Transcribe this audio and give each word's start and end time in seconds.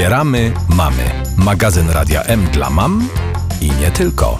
Wspieramy 0.00 0.52
mamy. 0.68 1.10
Magazyn 1.36 1.90
Radia 1.90 2.22
M 2.22 2.46
dla 2.52 2.70
mam 2.70 3.08
i 3.60 3.70
nie 3.70 3.90
tylko. 3.90 4.38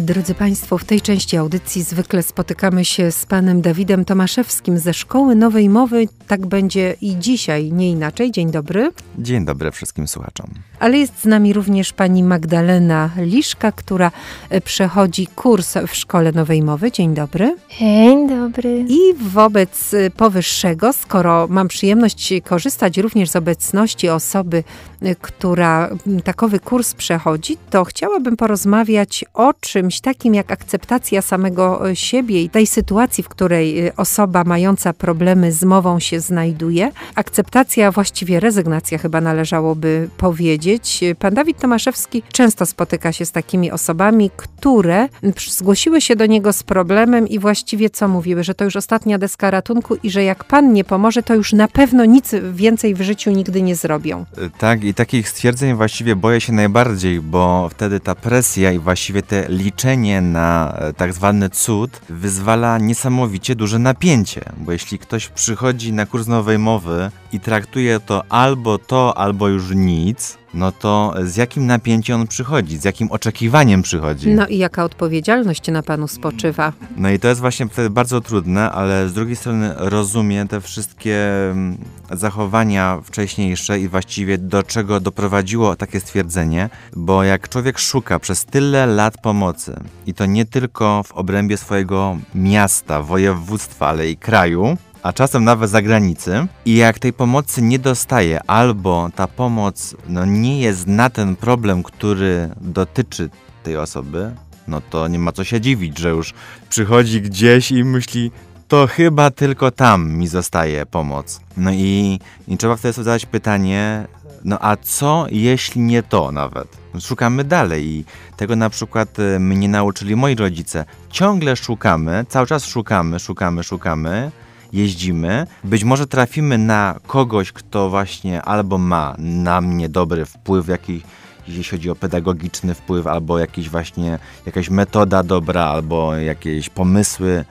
Drodzy 0.00 0.34
Państwo, 0.34 0.78
w 0.78 0.84
tej 0.84 1.00
części 1.00 1.36
audycji 1.36 1.82
zwykle 1.82 2.22
spotykamy 2.22 2.84
się 2.84 3.12
z 3.12 3.26
panem 3.26 3.62
Dawidem 3.62 4.04
Tomaszewskim 4.04 4.78
ze 4.78 4.94
Szkoły 4.94 5.34
Nowej 5.34 5.68
Mowy. 5.68 6.08
Tak 6.28 6.46
będzie 6.46 6.96
i 7.00 7.18
dzisiaj, 7.18 7.72
nie 7.72 7.90
inaczej. 7.90 8.30
Dzień 8.30 8.50
dobry. 8.50 8.90
Dzień 9.18 9.44
dobry 9.44 9.70
wszystkim 9.70 10.08
słuchaczom. 10.08 10.46
Ale 10.80 10.98
jest 10.98 11.20
z 11.20 11.24
nami 11.24 11.52
również 11.52 11.92
pani 11.92 12.22
Magdalena 12.22 13.10
Liszka, 13.16 13.72
która 13.72 14.10
e, 14.50 14.60
przechodzi 14.60 15.26
kurs 15.26 15.74
w 15.88 15.94
Szkole 15.94 16.32
Nowej 16.32 16.62
Mowy. 16.62 16.92
Dzień 16.92 17.14
dobry. 17.14 17.56
Dzień 17.78 18.28
dobry. 18.28 18.84
I 18.88 19.14
wobec 19.14 19.94
e, 19.94 20.10
powyższego, 20.10 20.92
skoro 20.92 21.46
mam 21.50 21.68
przyjemność 21.68 22.32
korzystać 22.44 22.98
również 22.98 23.30
z 23.30 23.36
obecności 23.36 24.08
osoby, 24.08 24.64
e, 25.02 25.14
która 25.14 25.90
takowy 26.24 26.60
kurs 26.60 26.94
przechodzi, 26.94 27.56
to 27.70 27.84
chciałabym 27.84 28.36
porozmawiać 28.36 29.24
o 29.34 29.54
czymś 29.84 30.00
takim 30.00 30.34
jak 30.34 30.52
akceptacja 30.52 31.22
samego 31.22 31.80
siebie 31.94 32.42
i 32.42 32.50
tej 32.50 32.66
sytuacji, 32.66 33.24
w 33.24 33.28
której 33.28 33.92
osoba 33.96 34.44
mająca 34.44 34.92
problemy 34.92 35.52
z 35.52 35.64
mową 35.64 36.00
się 36.00 36.20
znajduje. 36.20 36.92
Akceptacja, 37.14 37.90
właściwie 37.92 38.40
rezygnacja 38.40 38.98
chyba 38.98 39.20
należałoby 39.20 40.08
powiedzieć 40.16 41.00
Pan 41.18 41.34
Dawid 41.34 41.58
Tomaszewski 41.58 42.22
często 42.32 42.66
spotyka 42.66 43.12
się 43.12 43.24
z 43.24 43.32
takimi 43.32 43.70
osobami, 43.70 44.30
które 44.36 45.08
zgłosiły 45.48 46.00
się 46.00 46.16
do 46.16 46.26
niego 46.26 46.52
z 46.52 46.62
problemem 46.62 47.28
i 47.28 47.38
właściwie 47.38 47.90
co 47.90 48.08
mówiły, 48.08 48.44
że 48.44 48.54
to 48.54 48.64
już 48.64 48.76
ostatnia 48.76 49.18
deska 49.18 49.50
ratunku 49.50 49.94
i 50.02 50.10
że 50.10 50.24
jak 50.24 50.44
pan 50.44 50.72
nie 50.72 50.84
pomoże, 50.84 51.22
to 51.22 51.34
już 51.34 51.52
na 51.52 51.68
pewno 51.68 52.04
nic 52.04 52.30
więcej 52.52 52.94
w 52.94 53.02
życiu 53.02 53.30
nigdy 53.30 53.62
nie 53.62 53.76
zrobią. 53.76 54.24
Tak, 54.58 54.84
i 54.84 54.94
takich 54.94 55.28
stwierdzeń 55.28 55.74
właściwie 55.74 56.16
boję 56.16 56.40
się 56.40 56.52
najbardziej, 56.52 57.20
bo 57.20 57.68
wtedy 57.68 58.00
ta 58.00 58.14
presja 58.14 58.72
i 58.72 58.78
właściwie 58.78 59.22
te 59.22 59.48
liczenie 59.74 60.20
na 60.20 60.76
e, 60.78 60.92
tak 60.92 61.12
zwany 61.12 61.50
cud 61.50 62.00
wyzwala 62.08 62.78
niesamowicie 62.78 63.54
duże 63.54 63.78
napięcie, 63.78 64.40
bo 64.56 64.72
jeśli 64.72 64.98
ktoś 64.98 65.28
przychodzi 65.28 65.92
na 65.92 66.06
kurs 66.06 66.26
nowej 66.26 66.58
mowy 66.58 67.10
i 67.34 67.40
traktuje 67.40 68.00
to 68.00 68.22
albo 68.28 68.78
to, 68.78 69.18
albo 69.18 69.48
już 69.48 69.70
nic, 69.74 70.38
no 70.54 70.72
to 70.72 71.14
z 71.22 71.36
jakim 71.36 71.66
napięciem 71.66 72.20
on 72.20 72.26
przychodzi, 72.26 72.78
z 72.78 72.84
jakim 72.84 73.10
oczekiwaniem 73.12 73.82
przychodzi. 73.82 74.28
No 74.28 74.46
i 74.46 74.58
jaka 74.58 74.84
odpowiedzialność 74.84 75.68
na 75.68 75.82
panu 75.82 76.08
spoczywa. 76.08 76.72
No 76.96 77.10
i 77.10 77.18
to 77.18 77.28
jest 77.28 77.40
właśnie 77.40 77.66
bardzo 77.90 78.20
trudne, 78.20 78.70
ale 78.70 79.08
z 79.08 79.12
drugiej 79.12 79.36
strony 79.36 79.74
rozumiem 79.76 80.48
te 80.48 80.60
wszystkie 80.60 81.50
mm, 81.50 81.78
zachowania 82.10 83.00
wcześniejsze 83.04 83.80
i 83.80 83.88
właściwie 83.88 84.38
do 84.38 84.62
czego 84.62 85.00
doprowadziło 85.00 85.76
takie 85.76 86.00
stwierdzenie, 86.00 86.70
bo 86.96 87.24
jak 87.24 87.48
człowiek 87.48 87.78
szuka 87.78 88.18
przez 88.18 88.44
tyle 88.44 88.86
lat 88.86 89.14
pomocy 89.22 89.80
i 90.06 90.14
to 90.14 90.26
nie 90.26 90.44
tylko 90.44 91.02
w 91.02 91.12
obrębie 91.12 91.56
swojego 91.56 92.16
miasta, 92.34 93.02
województwa, 93.02 93.88
ale 93.88 94.08
i 94.08 94.16
kraju, 94.16 94.76
a 95.04 95.12
czasem 95.12 95.44
nawet 95.44 95.70
za 95.70 95.82
granicy. 95.82 96.46
I 96.64 96.76
jak 96.76 96.98
tej 96.98 97.12
pomocy 97.12 97.62
nie 97.62 97.78
dostaje, 97.78 98.40
albo 98.46 99.10
ta 99.14 99.26
pomoc 99.26 99.96
no, 100.08 100.24
nie 100.24 100.60
jest 100.60 100.86
na 100.86 101.10
ten 101.10 101.36
problem, 101.36 101.82
który 101.82 102.50
dotyczy 102.60 103.30
tej 103.62 103.76
osoby, 103.76 104.34
no 104.68 104.80
to 104.80 105.08
nie 105.08 105.18
ma 105.18 105.32
co 105.32 105.44
się 105.44 105.60
dziwić, 105.60 105.98
że 105.98 106.10
już 106.10 106.34
przychodzi 106.68 107.22
gdzieś 107.22 107.70
i 107.70 107.84
myśli, 107.84 108.30
to 108.68 108.86
chyba 108.86 109.30
tylko 109.30 109.70
tam 109.70 110.12
mi 110.12 110.28
zostaje 110.28 110.86
pomoc. 110.86 111.40
No 111.56 111.70
i, 111.72 112.20
i 112.48 112.56
trzeba 112.56 112.76
wtedy 112.76 112.92
sobie 112.92 113.04
zadać 113.04 113.26
pytanie, 113.26 114.06
no 114.44 114.58
a 114.60 114.76
co 114.76 115.26
jeśli 115.30 115.80
nie 115.80 116.02
to 116.02 116.32
nawet? 116.32 116.68
Szukamy 117.00 117.44
dalej 117.44 117.86
i 117.86 118.04
tego 118.36 118.56
na 118.56 118.70
przykład 118.70 119.18
e, 119.18 119.38
mnie 119.38 119.68
nauczyli 119.68 120.16
moi 120.16 120.34
rodzice. 120.34 120.84
Ciągle 121.10 121.56
szukamy, 121.56 122.26
cały 122.28 122.46
czas 122.46 122.66
szukamy, 122.66 123.18
szukamy, 123.18 123.64
szukamy 123.64 124.30
jeździmy, 124.74 125.46
być 125.64 125.84
może 125.84 126.06
trafimy 126.06 126.58
na 126.58 126.98
kogoś, 127.06 127.52
kto 127.52 127.90
właśnie 127.90 128.42
albo 128.42 128.78
ma 128.78 129.14
na 129.18 129.60
mnie 129.60 129.88
dobry 129.88 130.24
wpływ, 130.24 130.68
jakiś 130.68 131.02
jeśli 131.48 131.64
chodzi 131.64 131.90
o 131.90 131.94
pedagogiczny 131.94 132.74
wpływ, 132.74 133.06
albo 133.06 133.38
jakiś 133.38 133.68
właśnie 133.68 134.18
jakaś 134.46 134.70
metoda 134.70 135.22
dobra, 135.22 135.64
albo 135.64 136.16
jakieś 136.16 136.68
pomysły 136.68 137.44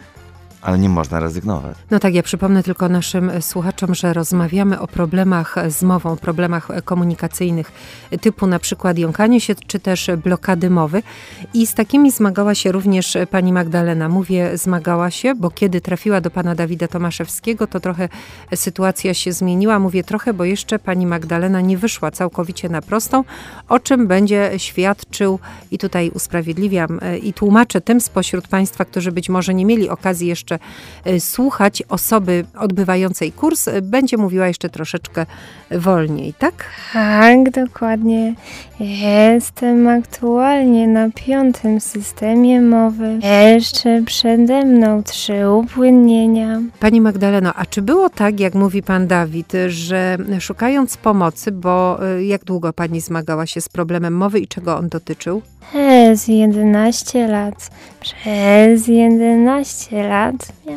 ale 0.64 0.80
nie 0.80 0.90
można 0.90 1.20
rezygnować. 1.20 1.78
No 1.92 2.00
tak, 2.00 2.14
ja 2.14 2.24
przypomnę 2.24 2.64
tylko 2.64 2.90
naszym 2.90 3.32
słuchaczom, 3.42 3.96
że 3.96 4.14
rozmawiamy 4.14 4.80
o 4.80 4.88
problemach 4.88 5.56
z 5.70 5.84
mową, 5.84 6.18
problemach 6.18 6.68
komunikacyjnych 6.86 7.72
typu 8.22 8.48
na 8.48 8.60
przykład 8.60 8.98
jąkanie 8.98 9.42
się, 9.42 9.56
czy 9.68 9.80
też 9.80 10.10
blokady 10.24 10.70
mowy. 10.70 11.04
I 11.54 11.68
z 11.68 11.74
takimi 11.74 12.12
zmagała 12.12 12.56
się 12.56 12.72
również 12.72 13.18
pani 13.32 13.54
Magdalena. 13.54 14.10
Mówię 14.10 14.58
zmagała 14.58 15.12
się, 15.12 15.36
bo 15.36 15.50
kiedy 15.50 15.82
trafiła 15.82 16.22
do 16.22 16.32
pana 16.32 16.56
Dawida 16.56 16.88
Tomaszewskiego, 16.88 17.68
to 17.68 17.80
trochę 17.80 18.10
sytuacja 18.56 19.14
się 19.14 19.34
zmieniła. 19.34 19.80
Mówię 19.80 20.04
trochę, 20.04 20.34
bo 20.34 20.44
jeszcze 20.44 20.80
pani 20.80 21.08
Magdalena 21.08 21.62
nie 21.62 21.78
wyszła 21.78 22.12
całkowicie 22.12 22.70
na 22.70 22.82
prostą, 22.82 23.24
o 23.70 23.80
czym 23.80 24.08
będzie 24.08 24.52
świadczył 24.58 25.40
i 25.72 25.78
tutaj 25.78 26.10
usprawiedliwiam 26.10 27.00
i 27.24 27.34
tłumaczę 27.34 27.82
tym 27.82 28.02
spośród 28.02 28.48
państwa, 28.48 28.86
którzy 28.86 29.12
być 29.12 29.30
może 29.30 29.54
nie 29.54 29.66
mieli 29.66 29.90
okazji 29.90 30.28
jeszcze 30.28 30.53
jeszcze 30.54 31.10
y, 31.10 31.20
słuchać 31.20 31.84
osoby 31.90 32.46
odbywającej 32.60 33.32
kurs, 33.32 33.68
y, 33.68 33.82
będzie 33.82 34.18
mówiła 34.18 34.48
jeszcze 34.48 34.70
troszeczkę 34.70 35.26
wolniej, 35.72 36.34
tak? 36.34 36.54
Tak, 36.94 37.52
dokładnie. 37.52 38.36
Jestem 38.80 39.88
aktualnie 39.88 40.88
na 40.88 41.10
piątym 41.16 41.82
systemie 41.82 42.62
mowy. 42.62 43.20
Jeszcze 43.54 44.02
przede 44.06 44.66
mną 44.66 45.04
trzy 45.04 45.50
upłynnienia. 45.50 46.62
Pani 46.80 47.02
Magdaleno, 47.02 47.54
a 47.54 47.66
czy 47.66 47.82
było 47.82 48.10
tak, 48.10 48.40
jak 48.40 48.56
mówi 48.56 48.84
pan 48.84 49.08
Dawid, 49.08 49.54
że 49.68 50.18
szukając 50.40 50.98
pomocy, 50.98 51.52
bo 51.52 52.00
y, 52.18 52.26
jak 52.26 52.44
długo 52.44 52.74
pani 52.74 53.02
zmagała 53.02 53.46
się 53.46 53.62
z 53.62 53.70
problemem 53.70 54.18
mowy 54.18 54.40
i 54.40 54.48
czego 54.48 54.78
on 54.78 54.90
dotyczył? 54.90 55.42
Przez 55.72 56.28
11 56.28 57.28
lat. 57.28 57.70
Przez 58.00 58.88
11 58.88 60.08
lat 60.08 60.36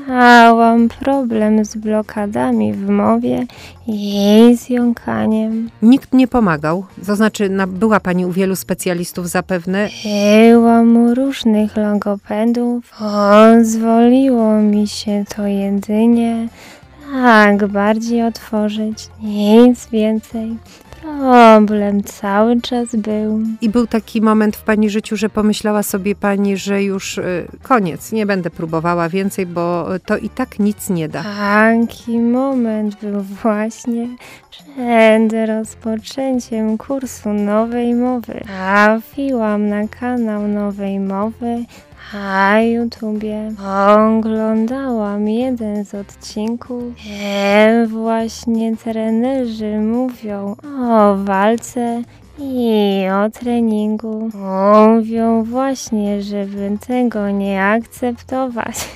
miałam 0.09 0.89
problem 0.89 1.65
z 1.65 1.77
blokadami 1.77 2.73
w 2.73 2.89
mowie 2.89 3.47
i 3.87 4.55
z 4.59 4.69
jąkaniem. 4.69 5.71
Nikt 5.83 6.13
nie 6.13 6.29
pomagał? 6.29 6.85
To 7.07 7.17
znaczy, 7.17 7.51
była 7.67 8.01
Pani 8.01 8.27
u 8.27 8.33
wielu 8.33 8.57
specjalistów 8.57 9.29
zapewne? 9.29 9.89
Byłam 10.05 10.97
u 10.97 11.15
różnych 11.15 11.77
logopedów. 11.77 12.91
Pozwoliło 12.99 14.53
mi 14.53 14.89
się 14.89 15.25
to 15.37 15.47
jedynie 15.47 16.49
tak 17.13 17.67
bardziej 17.67 18.23
otworzyć. 18.23 19.09
Nic 19.23 19.87
więcej. 19.87 20.57
Problem 21.01 22.03
cały 22.03 22.61
czas 22.61 22.97
był. 22.97 23.41
I 23.61 23.69
był 23.69 23.87
taki 23.87 24.21
moment 24.21 24.57
w 24.57 24.63
pani 24.63 24.91
życiu, 24.91 25.17
że 25.17 25.29
pomyślała 25.29 25.83
sobie 25.83 26.15
pani, 26.15 26.57
że 26.57 26.83
już 26.83 27.19
y, 27.19 27.47
koniec, 27.63 28.13
nie 28.13 28.27
będę 28.27 28.51
próbowała 28.51 29.09
więcej, 29.09 29.47
bo 29.47 29.87
to 30.07 30.19
i 30.19 30.29
tak 30.29 30.59
nic 30.59 30.91
nie 30.91 31.09
da. 31.09 31.23
Taki 31.23 32.19
moment 32.19 32.97
był 33.03 33.21
właśnie 33.21 34.09
przed 34.51 35.49
rozpoczęciem 35.49 36.79
kursu 36.79 37.33
nowej 37.33 37.95
mowy. 37.95 38.41
Trafiłam 38.47 39.69
na 39.69 39.89
kanał 39.89 40.49
nowej 40.49 41.01
mowy 41.01 41.65
na 42.15 42.61
YouTubie 42.61 43.53
oglądałam 43.59 45.29
jeden 45.29 45.85
z 45.85 45.95
odcinków, 45.95 46.95
gdzie 46.95 47.87
właśnie 47.89 48.77
trenerzy 48.77 49.79
mówią 49.79 50.57
o 50.81 51.17
walce 51.17 52.03
i 52.39 53.03
o 53.13 53.31
treningu. 53.31 54.31
Mówią 54.35 55.43
właśnie, 55.43 56.23
żeby 56.23 56.79
tego 56.87 57.31
nie 57.31 57.65
akceptować. 57.65 58.77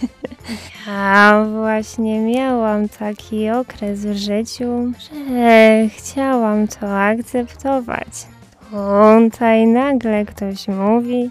Ja 0.87 1.47
właśnie 1.53 2.21
miałam 2.21 2.89
taki 2.89 3.51
okres 3.51 4.07
w 4.07 4.17
życiu, 4.17 4.93
że 5.31 5.89
chciałam 5.89 6.69
to 6.69 7.01
akceptować. 7.01 8.27
Tutaj 8.71 9.67
nagle 9.67 10.25
ktoś 10.25 10.69
mówi, 10.69 11.31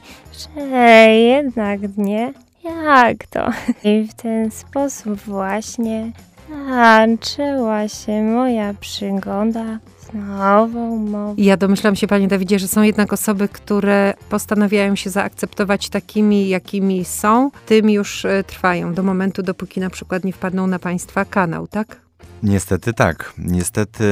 że 0.56 1.08
jednak 1.08 1.98
nie. 1.98 2.34
Jak 2.64 3.28
to? 3.28 3.50
I 3.84 4.08
w 4.08 4.14
ten 4.14 4.52
sposób 4.52 5.20
właśnie 5.20 6.12
zaczęła 6.70 7.88
się 7.88 8.24
moja 8.24 8.74
przygoda 8.74 9.80
z 10.00 10.14
nową 10.14 10.98
mową. 10.98 11.36
Ja 11.38 11.58
domyślam 11.58 11.96
się, 11.96 12.08
Panie 12.08 12.28
Dawidzie, 12.28 12.60
że 12.60 12.68
są 12.68 12.82
jednak 12.82 13.14
osoby, 13.14 13.48
które 13.48 14.14
postanawiają 14.30 14.96
się 14.96 15.10
zaakceptować 15.10 15.90
takimi, 15.90 16.50
jakimi 16.50 17.06
są, 17.06 17.52
tym 17.66 17.90
już 17.90 18.26
e, 18.26 18.44
trwają 18.44 18.94
do 18.94 19.04
momentu, 19.04 19.44
dopóki 19.44 19.80
na 19.80 19.90
przykład 19.90 20.24
nie 20.24 20.34
wpadną 20.34 20.68
na 20.68 20.80
Państwa 20.80 21.26
kanał, 21.26 21.68
tak? 21.68 22.02
Niestety 22.44 22.94
tak. 22.94 23.34
Niestety 23.38 24.06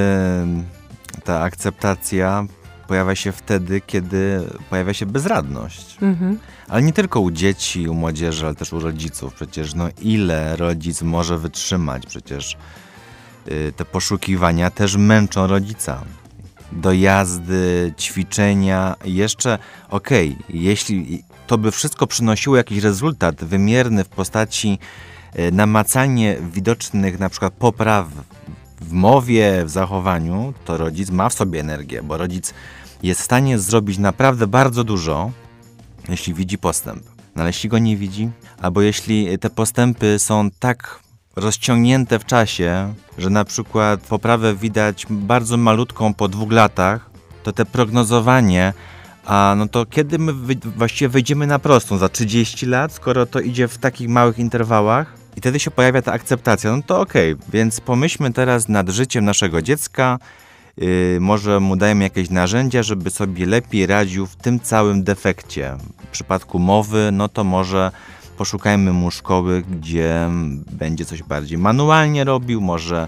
ta 1.24 1.42
akceptacja 1.42 2.46
pojawia 2.88 3.16
się 3.16 3.32
wtedy, 3.32 3.82
kiedy 3.82 4.42
pojawia 4.70 4.94
się 4.94 5.06
bezradność. 5.06 5.98
Mhm. 6.02 6.40
Ale 6.68 6.82
nie 6.82 6.94
tylko 6.94 7.20
u 7.20 7.32
dzieci, 7.32 7.90
u 7.90 7.94
młodzieży, 7.94 8.46
ale 8.46 8.56
też 8.56 8.74
u 8.74 8.80
rodziców. 8.80 9.34
Przecież 9.34 9.74
no 9.74 9.90
ile 10.02 10.56
rodzic 10.56 11.02
może 11.02 11.38
wytrzymać? 11.38 12.06
Przecież 12.06 12.58
y, 13.48 13.74
te 13.76 13.86
poszukiwania 13.86 14.70
też 14.70 14.96
męczą 14.96 15.48
rodzica. 15.48 16.04
Dojazdy, 16.72 17.94
ćwiczenia, 18.00 18.96
jeszcze 19.06 19.58
okej, 19.90 20.32
okay, 20.32 20.46
jeśli 20.50 21.24
to 21.48 21.58
by 21.58 21.72
wszystko 21.72 22.08
przynosiło 22.08 22.58
jakiś 22.58 22.84
rezultat 22.84 23.44
wymierny 23.44 24.04
w 24.04 24.10
postaci 24.10 24.80
y, 25.40 26.42
widocznych 26.52 27.20
na 27.20 27.30
przykład 27.30 27.54
popraw 27.54 28.08
w 28.82 28.92
mowie, 28.92 29.66
w 29.66 29.70
zachowaniu, 29.70 30.54
to 30.66 30.78
rodzic 30.78 31.10
ma 31.10 31.30
w 31.30 31.34
sobie 31.34 31.60
energię, 31.60 32.04
bo 32.04 32.18
rodzic 32.18 32.54
jest 33.04 33.22
w 33.22 33.24
stanie 33.24 33.60
zrobić 33.60 33.98
naprawdę 33.98 34.48
bardzo 34.48 34.84
dużo, 34.84 35.32
jeśli 36.10 36.34
widzi 36.34 36.58
postęp. 36.58 37.04
No 37.36 37.42
ale 37.42 37.50
jeśli 37.50 37.70
go 37.70 37.80
nie 37.80 37.98
widzi, 37.98 38.30
albo 38.62 38.82
jeśli 38.82 39.40
te 39.40 39.50
postępy 39.50 40.20
są 40.20 40.50
tak 40.60 41.00
rozciągnięte 41.36 42.20
w 42.20 42.26
czasie, 42.26 42.94
że 43.18 43.30
na 43.30 43.46
przykład 43.46 44.00
poprawę 44.00 44.56
widać 44.56 45.06
bardzo 45.10 45.58
malutką 45.58 46.14
po 46.14 46.28
dwóch 46.28 46.52
latach, 46.52 47.10
to 47.44 47.52
te 47.54 47.66
prognozowanie, 47.66 48.74
a 49.26 49.56
no 49.58 49.68
to 49.68 49.86
kiedy 49.86 50.20
my 50.20 50.34
właściwie 50.78 51.10
wejdziemy 51.10 51.48
na 51.48 51.60
prostą? 51.60 51.98
Za 51.98 52.10
30 52.10 52.66
lat, 52.66 52.92
skoro 52.92 53.26
to 53.26 53.40
idzie 53.40 53.68
w 53.68 53.78
takich 53.78 54.10
małych 54.10 54.40
interwałach? 54.40 55.14
I 55.36 55.40
wtedy 55.40 55.60
się 55.60 55.72
pojawia 55.72 56.02
ta 56.02 56.12
akceptacja. 56.12 56.76
No 56.76 56.84
to 56.84 57.02
okej, 57.02 57.34
okay, 57.34 57.46
więc 57.54 57.82
pomyślmy 57.82 58.34
teraz 58.34 58.70
nad 58.70 58.90
życiem 58.90 59.26
naszego 59.26 59.62
dziecka, 59.62 60.20
może 61.20 61.60
mu 61.60 61.76
dajemy 61.76 62.04
jakieś 62.04 62.30
narzędzia, 62.30 62.84
żeby 62.84 63.10
sobie 63.10 63.46
lepiej 63.46 63.86
radził 63.86 64.26
w 64.26 64.36
tym 64.36 64.60
całym 64.60 65.04
defekcie. 65.04 65.78
W 65.98 66.08
przypadku 66.08 66.60
mowy, 66.60 67.10
no 67.14 67.30
to 67.30 67.44
może 67.44 67.92
poszukajmy 68.38 68.94
mu 68.94 69.12
szkoły, 69.12 69.64
gdzie 69.72 70.30
będzie 70.72 71.06
coś 71.06 71.24
bardziej 71.24 71.58
manualnie 71.58 72.24
robił, 72.24 72.62
może 72.62 73.08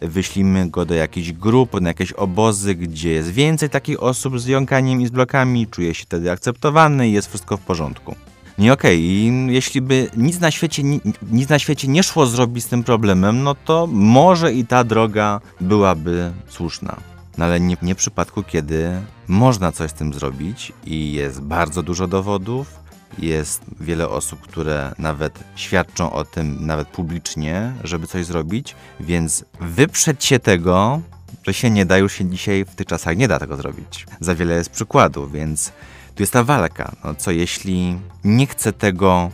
wyślimy 0.00 0.70
go 0.70 0.84
do 0.84 0.94
jakichś 0.94 1.32
grup, 1.32 1.80
na 1.80 1.88
jakieś 1.88 2.12
obozy, 2.12 2.74
gdzie 2.74 3.10
jest 3.10 3.30
więcej 3.30 3.70
takich 3.70 4.02
osób 4.02 4.40
z 4.40 4.46
jąkaniem 4.46 5.00
i 5.00 5.06
z 5.06 5.10
blokami, 5.10 5.66
czuje 5.66 5.94
się 5.94 6.04
wtedy 6.04 6.30
akceptowany 6.30 7.08
i 7.08 7.12
jest 7.12 7.28
wszystko 7.28 7.56
w 7.56 7.60
porządku. 7.60 8.14
Nie 8.58 8.72
okej, 8.72 9.28
okay. 9.28 9.52
jeśli 9.52 9.80
by 9.80 10.10
nic 10.16 10.40
na, 10.40 10.50
świecie, 10.50 10.82
nic 11.30 11.48
na 11.48 11.58
świecie 11.58 11.88
nie 11.88 12.02
szło 12.02 12.26
zrobić 12.26 12.64
z 12.64 12.68
tym 12.68 12.84
problemem, 12.84 13.42
no 13.42 13.54
to 13.54 13.88
może 13.92 14.52
i 14.52 14.66
ta 14.66 14.84
droga 14.84 15.40
byłaby 15.60 16.32
słuszna. 16.48 17.09
No 17.40 17.46
ale 17.46 17.60
nie, 17.60 17.76
nie 17.82 17.94
w 17.94 17.98
przypadku, 17.98 18.42
kiedy 18.42 19.00
można 19.28 19.72
coś 19.72 19.90
z 19.90 19.94
tym 19.94 20.14
zrobić 20.14 20.72
i 20.86 21.12
jest 21.12 21.40
bardzo 21.40 21.82
dużo 21.82 22.06
dowodów, 22.06 22.74
jest 23.18 23.62
wiele 23.80 24.08
osób, 24.08 24.40
które 24.40 24.94
nawet 24.98 25.44
świadczą 25.56 26.12
o 26.12 26.24
tym, 26.24 26.66
nawet 26.66 26.88
publicznie, 26.88 27.72
żeby 27.84 28.06
coś 28.06 28.26
zrobić, 28.26 28.74
więc 29.00 29.44
wyprzeć 29.60 30.24
się 30.24 30.38
tego, 30.38 31.00
że 31.46 31.54
się 31.54 31.70
nie 31.70 31.86
da, 31.86 31.98
już 31.98 32.12
się 32.12 32.24
dzisiaj 32.30 32.64
w 32.64 32.74
tych 32.74 32.86
czasach 32.86 33.16
nie 33.16 33.28
da 33.28 33.38
tego 33.38 33.56
zrobić. 33.56 34.06
Za 34.20 34.34
wiele 34.34 34.54
jest 34.54 34.70
przykładów, 34.70 35.32
więc 35.32 35.72
tu 36.14 36.22
jest 36.22 36.32
ta 36.32 36.44
walka. 36.44 36.92
No 37.04 37.14
co 37.14 37.30
jeśli 37.30 37.98
nie 38.24 38.46
chcę 38.46 38.72
tego 38.72 39.30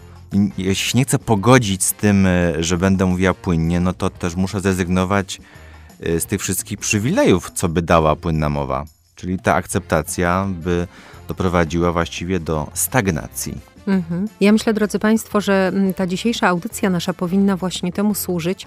jeśli 0.59 0.99
nie 0.99 1.05
chcę 1.05 1.19
pogodzić 1.19 1.85
z 1.85 1.93
tym, 1.93 2.29
że 2.59 2.79
będę 2.79 3.07
mówiła 3.07 3.35
płynnie, 3.35 3.81
no 3.81 3.93
to 3.93 4.11
też 4.11 4.37
muszę 4.37 4.61
zrezygnować 4.61 5.41
Y, 5.41 5.41
z 6.01 6.25
tych 6.25 6.41
wszystkich 6.41 6.79
przywilejów, 6.79 7.51
co 7.55 7.69
by 7.69 7.83
dała 7.83 8.17
płynna 8.17 8.49
mowa. 8.49 8.85
Czyli 9.15 9.39
ta 9.39 9.55
akceptacja 9.55 10.49
by 10.51 10.87
doprowadziła 11.29 11.93
właściwie 11.93 12.41
do 12.41 12.71
stagnacji. 12.75 13.59
Mhm. 13.87 14.29
Ja 14.41 14.53
myślę, 14.53 14.75
drodzy 14.75 14.99
Państwo, 14.99 15.41
że 15.41 15.69
mm, 15.75 15.95
ta 15.95 16.07
dzisiejsza 16.07 16.49
audycja 16.49 16.91
nasza 16.91 17.13
powinna 17.13 17.57
właśnie 17.57 17.93
temu 17.93 18.15
służyć, 18.15 18.65
y, 18.65 18.67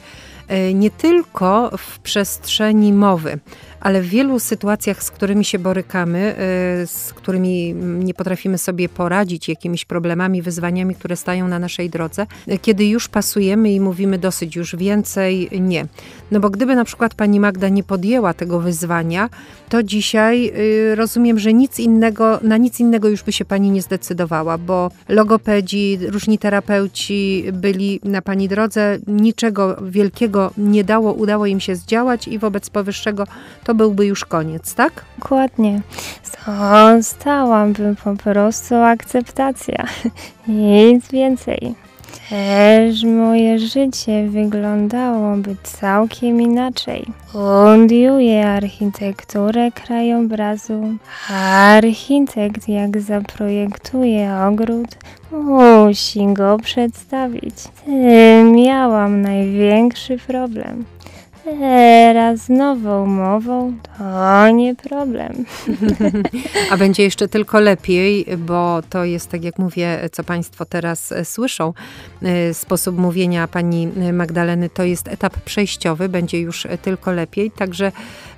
nie 0.74 0.92
tylko 0.92 1.72
w 1.78 2.00
przestrzeni 2.00 2.94
mowy, 2.94 3.40
ale 3.80 4.02
w 4.02 4.06
wielu 4.06 4.40
sytuacjach, 4.40 5.04
z 5.04 5.12
którymi 5.12 5.46
się 5.46 5.60
borykamy, 5.60 6.36
y, 6.84 6.88
z 6.88 7.14
którymi 7.14 7.74
nie 7.74 8.14
potrafimy 8.14 8.58
sobie 8.58 8.90
poradzić, 8.90 9.50
jakimiś 9.50 9.86
problemami, 9.86 10.42
wyzwaniami, 10.42 10.96
które 10.96 11.16
stają 11.16 11.48
na 11.48 11.60
naszej 11.60 11.90
drodze, 11.90 12.28
kiedy 12.62 12.86
już 12.86 13.08
pasujemy 13.08 13.72
i 13.72 13.80
mówimy 13.80 14.18
dosyć 14.18 14.56
już 14.56 14.76
więcej, 14.76 15.50
nie. 15.60 15.86
No 16.32 16.40
bo 16.40 16.50
gdyby 16.50 16.76
na 16.76 16.86
przykład 16.86 17.14
pani 17.14 17.40
Magda 17.40 17.70
nie 17.70 17.84
podjęła 17.84 18.34
tego 18.34 18.60
wyzwania, 18.60 19.30
to 19.70 19.84
dzisiaj 19.84 20.52
y, 20.92 20.96
rozumiem, 20.96 21.40
że 21.40 21.54
nic 21.54 21.80
innego, 21.80 22.40
na 22.44 22.58
nic 22.58 22.80
innego 22.80 23.10
już 23.10 23.24
by 23.24 23.32
się 23.32 23.46
pani 23.46 23.72
nie 23.72 23.82
zdecydowała, 23.82 24.58
bo 24.58 24.92
logopedzi, 25.10 26.00
różni 26.02 26.38
terapeuci 26.38 27.46
byli 27.54 28.00
na 28.04 28.22
pani 28.22 28.48
drodze, 28.48 28.98
niczego 29.08 29.78
wielkiego 29.82 30.39
nie 30.58 30.84
dało, 30.84 31.14
udało 31.14 31.46
im 31.46 31.60
się 31.60 31.76
zdziałać 31.76 32.28
i 32.28 32.40
wobec 32.40 32.70
powyższego 32.70 33.24
to 33.64 33.76
byłby 33.76 34.06
już 34.06 34.26
koniec, 34.26 34.76
tak? 34.76 35.06
Dokładnie. 35.20 35.82
Zostałaby 36.24 37.96
po 38.04 38.16
prostu 38.16 38.76
akceptacja. 38.76 39.86
Nic 40.48 41.12
więcej. 41.12 41.76
Też 42.30 43.04
moje 43.04 43.60
życie 43.60 44.28
wyglądałoby 44.28 45.56
całkiem 45.64 46.42
inaczej. 46.42 47.06
Studiuję 47.28 48.48
architekturę 48.48 49.72
krajobrazu. 49.72 50.84
Architekt 51.30 52.70
jak 52.70 53.02
zaprojektuje 53.02 54.34
ogród, 54.48 54.88
musi 55.32 56.34
go 56.34 56.58
przedstawić. 56.58 57.56
Miałam 58.54 59.22
największy 59.22 60.18
problem. 60.18 60.86
Teraz 61.44 62.40
z 62.40 62.50
nową 62.50 63.06
mową 63.06 63.74
to 63.98 64.50
nie 64.50 64.76
problem. 64.76 65.46
A 66.72 66.78
będzie 66.78 67.04
jeszcze 67.04 67.28
tylko 67.28 67.60
lepiej, 67.60 68.26
bo 68.38 68.82
to 68.90 69.06
jest, 69.06 69.30
tak 69.30 69.44
jak 69.44 69.60
mówię, 69.60 70.10
co 70.12 70.24
Państwo 70.24 70.66
teraz 70.66 71.12
e, 71.12 71.26
słyszą. 71.26 71.74
E, 72.24 72.54
sposób 72.54 72.98
mówienia 72.98 73.48
pani 73.48 73.88
Magdaleny 74.14 74.70
to 74.70 74.84
jest 74.84 75.08
etap 75.08 75.42
przejściowy, 75.42 76.10
będzie 76.10 76.40
już 76.40 76.68
tylko 76.82 77.12
lepiej. 77.12 77.52
Także, 77.52 77.92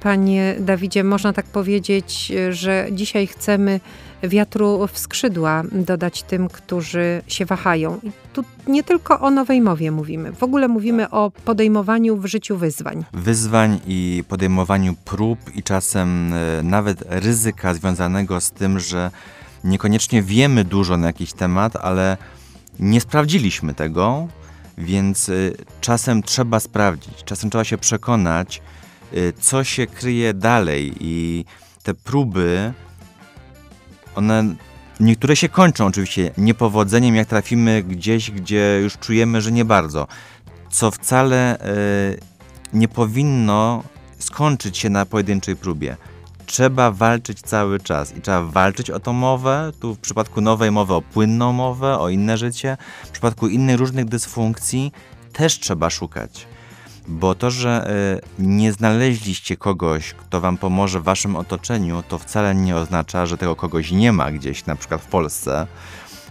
panie 0.03 0.55
Dawidzie, 0.59 1.03
można 1.03 1.33
tak 1.33 1.45
powiedzieć, 1.45 2.31
że 2.49 2.87
dzisiaj 2.91 3.27
chcemy 3.27 3.79
wiatru 4.23 4.87
w 4.87 4.99
skrzydła 4.99 5.63
dodać 5.71 6.23
tym, 6.23 6.49
którzy 6.49 7.21
się 7.27 7.45
wahają. 7.45 7.99
I 8.03 8.11
tu 8.33 8.43
nie 8.67 8.83
tylko 8.83 9.19
o 9.19 9.29
nowej 9.29 9.61
mowie 9.61 9.91
mówimy, 9.91 10.31
w 10.31 10.43
ogóle 10.43 10.67
mówimy 10.67 11.09
o 11.09 11.31
podejmowaniu 11.45 12.17
w 12.17 12.25
życiu 12.25 12.57
wyzwań. 12.57 13.05
Wyzwań 13.13 13.79
i 13.87 14.23
podejmowaniu 14.27 14.95
prób 15.05 15.39
i 15.55 15.63
czasem 15.63 16.33
e, 16.33 16.63
nawet 16.63 17.03
ryzyka 17.07 17.73
związanego 17.73 18.41
z 18.41 18.51
tym, 18.51 18.79
że 18.79 19.11
niekoniecznie 19.63 20.21
wiemy 20.21 20.63
dużo 20.63 20.97
na 20.97 21.07
jakiś 21.07 21.33
temat, 21.33 21.75
ale 21.75 22.17
nie 22.79 23.01
sprawdziliśmy 23.01 23.73
tego, 23.73 24.27
więc 24.77 25.29
e, 25.29 25.33
czasem 25.81 26.23
trzeba 26.23 26.59
sprawdzić, 26.59 27.23
czasem 27.25 27.49
trzeba 27.49 27.63
się 27.63 27.77
przekonać, 27.77 28.61
e, 29.13 29.33
co 29.33 29.63
się 29.63 29.87
kryje 29.87 30.33
dalej 30.33 30.93
i 30.99 31.45
te 31.83 31.93
próby 31.93 32.73
one 34.15 34.55
niektóre 34.99 35.35
się 35.35 35.49
kończą 35.49 35.85
oczywiście 35.85 36.31
niepowodzeniem, 36.37 37.15
jak 37.15 37.27
trafimy 37.27 37.83
gdzieś, 37.83 38.31
gdzie 38.31 38.79
już 38.81 38.97
czujemy, 38.97 39.41
że 39.41 39.51
nie 39.51 39.65
bardzo. 39.65 40.07
Co 40.69 40.91
wcale 40.91 41.57
y, 41.57 42.19
nie 42.73 42.87
powinno 42.87 43.83
skończyć 44.19 44.77
się 44.77 44.89
na 44.89 45.05
pojedynczej 45.05 45.55
próbie. 45.55 45.97
Trzeba 46.45 46.91
walczyć 46.91 47.41
cały 47.41 47.79
czas 47.79 48.17
i 48.17 48.21
trzeba 48.21 48.41
walczyć 48.41 48.89
o 48.89 48.99
tą 48.99 49.13
mowę. 49.13 49.71
Tu 49.79 49.95
w 49.95 49.99
przypadku 49.99 50.41
nowej 50.41 50.71
mowy 50.71 50.93
o 50.93 51.01
płynną 51.01 51.53
mowę, 51.53 51.99
o 51.99 52.09
inne 52.09 52.37
życie. 52.37 52.77
W 53.05 53.09
przypadku 53.09 53.47
innych 53.47 53.79
różnych 53.79 54.05
dysfunkcji 54.05 54.91
też 55.33 55.59
trzeba 55.59 55.89
szukać. 55.89 56.47
Bo 57.07 57.35
to, 57.35 57.51
że 57.51 57.91
y, 58.39 58.43
nie 58.43 58.71
znaleźliście 58.71 59.57
kogoś, 59.57 60.13
kto 60.13 60.41
wam 60.41 60.57
pomoże 60.57 60.99
w 60.99 61.03
waszym 61.03 61.35
otoczeniu, 61.35 62.03
to 62.07 62.17
wcale 62.17 62.55
nie 62.55 62.75
oznacza, 62.75 63.25
że 63.25 63.37
tego 63.37 63.55
kogoś 63.55 63.91
nie 63.91 64.11
ma 64.11 64.31
gdzieś, 64.31 64.65
na 64.65 64.75
przykład 64.75 65.01
w 65.01 65.05
Polsce. 65.05 65.67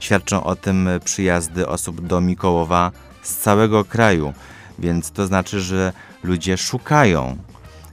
Świadczą 0.00 0.44
o 0.44 0.56
tym 0.56 0.88
przyjazdy 1.04 1.68
osób 1.68 2.06
do 2.06 2.20
Mikołowa 2.20 2.92
z 3.22 3.36
całego 3.36 3.84
kraju. 3.84 4.32
Więc 4.78 5.10
to 5.10 5.26
znaczy, 5.26 5.60
że 5.60 5.92
ludzie 6.22 6.56
szukają. 6.56 7.36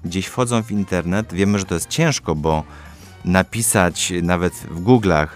Gdzieś 0.05 0.25
wchodzą 0.25 0.63
w 0.63 0.71
internet. 0.71 1.33
Wiemy, 1.33 1.59
że 1.59 1.65
to 1.65 1.73
jest 1.73 1.89
ciężko, 1.89 2.35
bo 2.35 2.63
napisać 3.25 4.13
nawet 4.23 4.53
w 4.53 4.83
Google'ach 4.83 5.27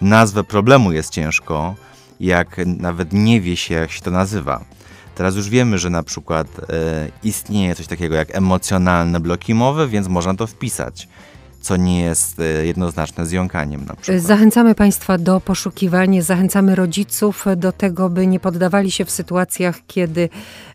nazwę 0.00 0.44
problemu 0.44 0.92
jest 0.92 1.10
ciężko, 1.10 1.74
jak 2.20 2.56
nawet 2.66 3.12
nie 3.12 3.40
wie 3.40 3.56
się, 3.56 3.74
jak 3.74 3.90
się 3.90 4.00
to 4.00 4.10
nazywa. 4.10 4.64
Teraz 5.18 5.36
już 5.36 5.48
wiemy, 5.48 5.78
że 5.78 5.90
na 5.90 6.02
przykład 6.02 6.46
e, 6.58 7.08
istnieje 7.22 7.74
coś 7.74 7.86
takiego 7.86 8.14
jak 8.14 8.36
emocjonalne 8.36 9.20
bloki 9.20 9.54
mowy, 9.54 9.88
więc 9.88 10.08
można 10.08 10.34
to 10.34 10.46
wpisać 10.46 11.08
co 11.60 11.76
nie 11.76 12.00
jest 12.00 12.40
e, 12.40 12.66
jednoznaczne 12.66 13.26
z 13.26 13.32
jąkaniem 13.32 13.84
na 13.84 13.96
przykład. 13.96 14.22
Zachęcamy 14.22 14.74
Państwa 14.74 15.18
do 15.18 15.40
poszukiwania, 15.40 16.22
zachęcamy 16.22 16.74
rodziców 16.74 17.44
do 17.56 17.72
tego, 17.72 18.10
by 18.10 18.26
nie 18.26 18.40
poddawali 18.40 18.90
się 18.90 19.04
w 19.04 19.10
sytuacjach, 19.10 19.78
kiedy 19.86 20.28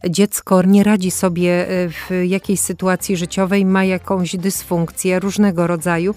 dziecko 0.09 0.61
nie 0.63 0.83
radzi 0.83 1.11
sobie 1.11 1.69
e, 1.69 1.89
w 1.89 2.25
jakiejś 2.25 2.59
sytuacji 2.59 3.17
życiowej, 3.17 3.65
ma 3.65 3.83
jakąś 3.83 4.35
dysfunkcję 4.35 5.19
różnego 5.19 5.67
rodzaju. 5.67 6.15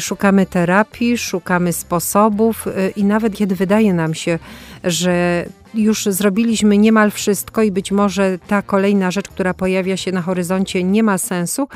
Szukamy 0.00 0.46
terapii, 0.46 1.18
szukamy 1.18 1.72
sposobów 1.72 2.68
i 2.96 3.04
nawet 3.04 3.34
kiedy 3.36 3.56
wydaje 3.56 3.94
nam 3.94 4.14
się, 4.14 4.38
że 4.84 5.44
już 5.74 6.04
zrobiliśmy 6.04 6.78
niemal 6.78 7.10
wszystko 7.10 7.62
i 7.62 7.70
być 7.70 7.92
może 7.92 8.38
ta 8.46 8.62
kolejna 8.62 9.10
rzecz, 9.10 9.28
która 9.28 9.54
pojawia 9.54 9.96
się 9.96 10.12
na 10.12 10.22
horyzoncie, 10.22 10.84
nie 10.84 11.02
ma 11.02 11.18
sensu, 11.18 11.68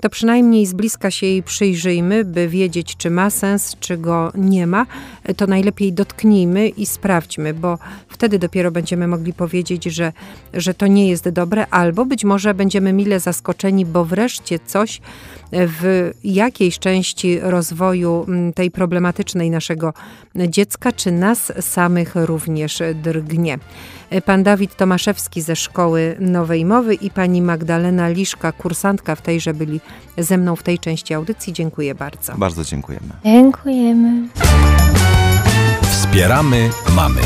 to 0.00 0.10
przynajmniej 0.10 0.66
z 0.66 0.72
bliska 0.72 1.10
się 1.10 1.26
jej 1.26 1.42
przyjrzyjmy, 1.42 2.24
by 2.24 2.48
wiedzieć, 2.48 2.96
czy 2.96 3.10
ma 3.10 3.30
sens, 3.30 3.76
czy 3.80 3.96
go 3.96 4.32
nie 4.34 4.66
ma. 4.66 4.86
To 5.36 5.46
najlepiej 5.46 5.92
dotknijmy 5.92 6.68
i 6.68 6.86
sprawdźmy, 6.86 7.54
bo 7.54 7.78
wtedy 8.08 8.38
dopiero 8.38 8.70
będziemy 8.70 9.08
mogli 9.08 9.32
powiedzieć, 9.32 9.84
że, 9.84 10.12
że 10.54 10.74
to 10.74 10.86
nie 10.86 11.08
jest 11.08 11.28
dobre, 11.28 11.66
albo 11.66 12.06
być 12.06 12.24
może 12.24 12.54
będziemy 12.54 12.92
mile 12.92 13.20
zaskoczeni, 13.20 13.86
bo 13.86 14.04
wreszcie 14.04 14.58
coś 14.66 15.00
w 15.52 16.10
jakiejś 16.24 16.78
części 16.78 17.40
rozwoju 17.40 18.24
mm, 18.28 18.52
tej 18.52 18.70
problematycznej 18.70 19.50
naszego 19.50 19.94
dziecka, 20.34 20.92
czy 20.92 21.12
nas 21.12 21.52
samych 21.60 22.12
również 22.14 22.82
drgnie. 22.94 23.58
Pan 24.24 24.42
Dawid 24.42 24.76
Tomaszewski 24.76 25.40
ze 25.40 25.56
Szkoły 25.56 26.16
Nowej 26.20 26.64
Mowy 26.64 26.94
i 26.94 27.10
pani 27.10 27.42
Magdalena 27.42 28.08
Liszka, 28.08 28.52
kursantka 28.52 29.14
w 29.14 29.22
tejże, 29.22 29.54
byli 29.54 29.80
ze 30.18 30.38
mną 30.38 30.56
w 30.56 30.62
tej 30.62 30.78
części 30.78 31.14
audycji. 31.14 31.52
Dziękuję 31.52 31.94
bardzo. 31.94 32.34
Bardzo 32.36 32.64
dziękujemy. 32.64 33.08
Dziękujemy. 33.24 34.28
Wspieramy 35.82 36.70
mamy. 36.96 37.20